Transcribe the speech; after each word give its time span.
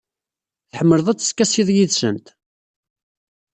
Tḥemmleḍ 0.71 1.07
ad 1.07 1.17
teskasiḍ 1.19 1.69
yid-sent? 1.75 2.27